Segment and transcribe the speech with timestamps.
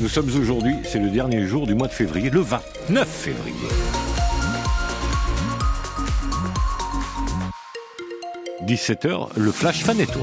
[0.00, 3.54] Nous sommes aujourd'hui, c'est le dernier jour du mois de février, le 29 février.
[8.66, 10.20] «17h, le flash Fanetto.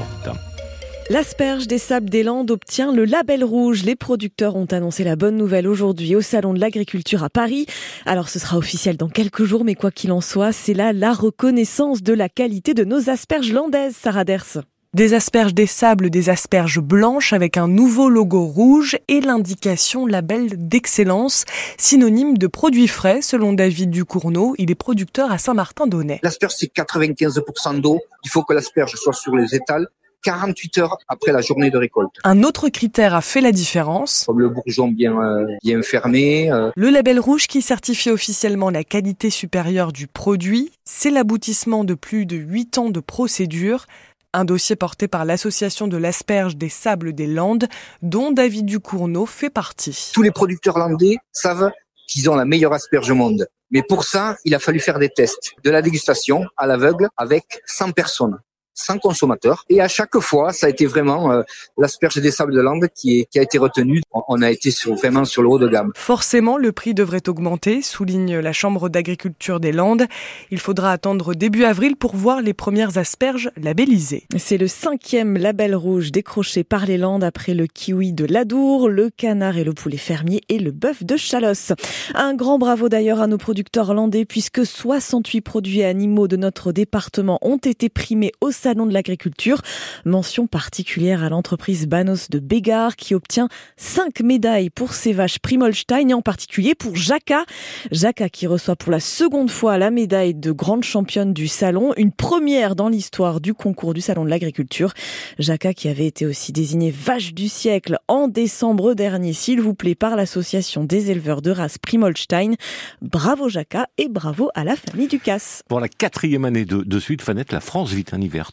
[1.10, 3.84] L'asperge des Sables des Landes obtient le label rouge.
[3.84, 7.66] Les producteurs ont annoncé la bonne nouvelle aujourd'hui au Salon de l'Agriculture à Paris.
[8.04, 11.12] Alors ce sera officiel dans quelques jours, mais quoi qu'il en soit, c'est là la
[11.12, 14.58] reconnaissance de la qualité de nos asperges landaises, Sarah Ders.
[14.94, 20.48] Des asperges des sables, des asperges blanches avec un nouveau logo rouge et l'indication label
[20.66, 21.44] d'excellence,
[21.76, 24.54] synonyme de produit frais selon David Ducournau.
[24.56, 26.20] Il est producteur à Saint-Martin-d'Aunay.
[26.22, 28.00] L'asperge c'est 95% d'eau.
[28.24, 29.88] Il faut que l'asperge soit sur les étals
[30.24, 32.10] 48 heures après la journée de récolte.
[32.24, 34.24] Un autre critère a fait la différence.
[34.26, 36.50] Comme le bourgeon bien, euh, bien fermé.
[36.50, 36.70] Euh.
[36.74, 42.24] Le label rouge qui certifie officiellement la qualité supérieure du produit, c'est l'aboutissement de plus
[42.24, 43.86] de 8 ans de procédure.
[44.34, 47.66] Un dossier porté par l'association de l'asperge des sables des Landes,
[48.02, 50.10] dont David Ducournau fait partie.
[50.12, 51.70] Tous les producteurs landais savent
[52.06, 53.46] qu'ils ont la meilleure asperge au monde.
[53.70, 57.62] Mais pour ça, il a fallu faire des tests, de la dégustation à l'aveugle avec
[57.66, 58.38] 100 personnes
[58.78, 59.64] sans consommateur.
[59.68, 61.42] Et à chaque fois, ça a été vraiment euh,
[61.76, 64.00] l'asperge des sables de Landes qui, est, qui a été retenu.
[64.12, 65.92] On a été sur, vraiment sur le haut de gamme.
[65.96, 70.06] Forcément, le prix devrait augmenter, souligne la Chambre d'agriculture des Landes.
[70.50, 74.26] Il faudra attendre début avril pour voir les premières asperges labellisées.
[74.36, 79.10] C'est le cinquième label rouge décroché par les Landes après le kiwi de l'Adour, le
[79.10, 81.72] canard et le poulet fermier et le bœuf de Chalosse.
[82.14, 87.38] Un grand bravo d'ailleurs à nos producteurs landais puisque 68 produits animaux de notre département
[87.42, 89.62] ont été primés au Salon de l'Agriculture.
[90.04, 96.10] Mention particulière à l'entreprise Banos de Bégard qui obtient cinq médailles pour ses vaches Primolstein
[96.10, 97.44] et en particulier pour Jacka.
[97.90, 102.12] Jacka qui reçoit pour la seconde fois la médaille de grande championne du salon, une
[102.12, 104.92] première dans l'histoire du concours du Salon de l'Agriculture.
[105.38, 109.94] Jacka qui avait été aussi désignée vache du siècle en décembre dernier, s'il vous plaît,
[109.94, 112.54] par l'association des éleveurs de race Primolstein.
[113.00, 115.62] Bravo Jacka et bravo à la famille Ducasse.
[115.68, 118.52] Pour la quatrième année de, de suite, Fanette, la France vit un hiver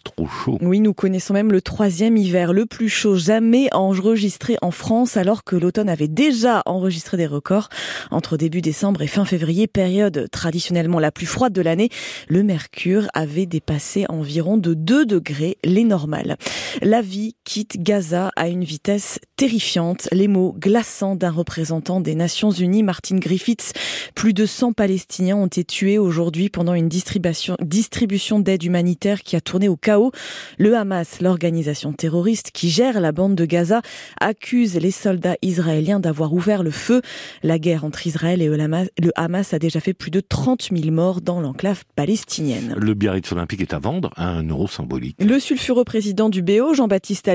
[0.61, 5.43] Oui, nous connaissons même le troisième hiver, le plus chaud jamais enregistré en France, alors
[5.43, 7.69] que l'automne avait déjà enregistré des records.
[8.11, 11.89] Entre début décembre et fin février, période traditionnellement la plus froide de l'année,
[12.27, 16.37] le mercure avait dépassé environ de 2 degrés les normales.
[16.81, 20.07] La vie quitte Gaza à une vitesse terrifiante.
[20.11, 23.73] Les mots glaçants d'un représentant des Nations Unies, Martin Griffiths.
[24.13, 29.35] Plus de 100 Palestiniens ont été tués aujourd'hui pendant une distribution, distribution d'aide humanitaire qui
[29.35, 29.94] a tourné au chaos
[30.57, 33.81] le Hamas, l'organisation terroriste qui gère la bande de Gaza,
[34.19, 37.01] accuse les soldats israéliens d'avoir ouvert le feu.
[37.43, 41.21] La guerre entre Israël et le Hamas a déjà fait plus de 30 000 morts
[41.21, 42.75] dans l'enclave palestinienne.
[42.77, 45.17] Le Biarritz Olympique est à vendre à un euro symbolique.
[45.19, 47.29] Le sulfureux président du BO, Jean-Baptiste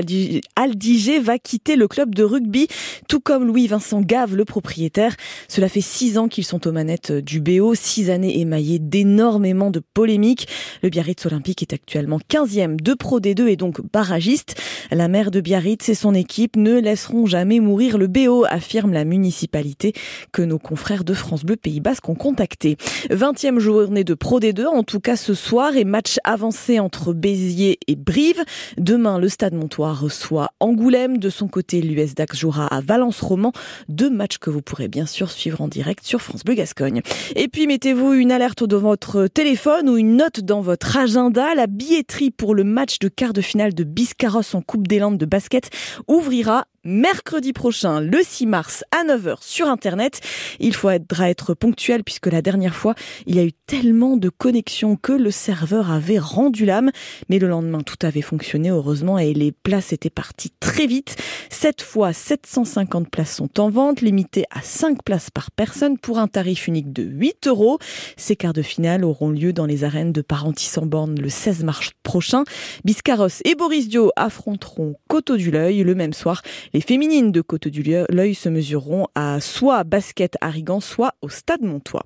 [0.55, 2.67] Aldiger, va quitter le club de rugby,
[3.07, 5.15] tout comme Louis-Vincent Gave, le propriétaire.
[5.47, 9.81] Cela fait six ans qu'ils sont aux manettes du BO, six années émaillées d'énormément de
[9.93, 10.47] polémiques.
[10.83, 14.55] Le Biarritz Olympique est actuellement 15 de Pro D2 et donc barragiste.
[14.89, 19.05] La maire de Biarritz et son équipe ne laisseront jamais mourir le BO, affirme la
[19.05, 19.93] municipalité
[20.31, 22.77] que nos confrères de France Bleu Pays Basque ont contacté.
[23.11, 27.77] 20e journée de Pro D2, en tout cas ce soir, et match avancé entre Béziers
[27.87, 28.43] et Brive.
[28.77, 31.19] Demain, le Stade Montois reçoit Angoulême.
[31.19, 33.51] De son côté, l'US Dax jouera à Valence-Roman.
[33.87, 37.01] Deux matchs que vous pourrez bien sûr suivre en direct sur France Bleu Gascogne.
[37.35, 41.53] Et puis, mettez-vous une alerte dans votre téléphone ou une note dans votre agenda.
[41.53, 45.17] La billetterie pour le match de quart de finale de Biscarros en Coupe des Landes
[45.17, 45.69] de basket
[46.07, 50.21] ouvrira mercredi prochain, le 6 mars à 9h sur Internet.
[50.59, 52.95] Il faudra être ponctuel puisque la dernière fois,
[53.27, 56.91] il y a eu tellement de connexions que le serveur avait rendu l'âme.
[57.29, 61.15] Mais le lendemain, tout avait fonctionné heureusement et les places étaient parties très vite.
[61.49, 66.27] Cette fois, 750 places sont en vente, limitées à 5 places par personne pour un
[66.27, 67.77] tarif unique de 8 euros.
[68.17, 71.63] Ces quarts de finale auront lieu dans les arènes de Parentis en borne le 16
[71.63, 72.43] mars prochain.
[72.85, 76.41] Biscarros et Boris Dio affronteront Coteau du L'œil le même soir.
[76.73, 81.27] Les féminines de Côte du L'œil se mesureront à soit basket à Rigan, soit au
[81.27, 82.05] Stade Montois.